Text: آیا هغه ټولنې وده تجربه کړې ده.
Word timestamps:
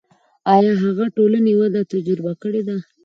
آیا 0.55 0.73
هغه 0.83 1.05
ټولنې 1.17 1.53
وده 1.59 1.81
تجربه 1.93 2.33
کړې 2.41 2.61
ده. 2.67 2.77